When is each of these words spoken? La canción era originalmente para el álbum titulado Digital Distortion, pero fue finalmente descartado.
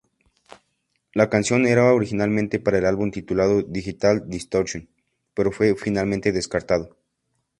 La 1.13 1.29
canción 1.29 1.67
era 1.67 1.93
originalmente 1.93 2.59
para 2.59 2.79
el 2.79 2.85
álbum 2.87 3.11
titulado 3.11 3.61
Digital 3.61 4.27
Distortion, 4.27 4.89
pero 5.35 5.51
fue 5.51 5.75
finalmente 5.75 6.31
descartado. 6.31 6.97